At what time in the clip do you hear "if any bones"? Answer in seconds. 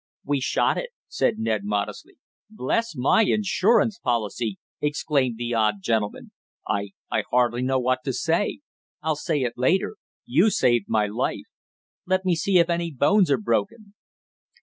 12.57-13.29